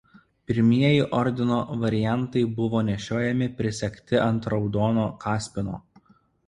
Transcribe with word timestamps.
Pirmieji 0.51 1.03
ordino 1.17 1.59
variantai 1.83 2.43
buvo 2.61 2.83
nešiojami 2.91 3.51
prisegti 3.61 4.23
ant 4.27 4.53
raudono 4.57 5.09
kaspino. 5.29 5.81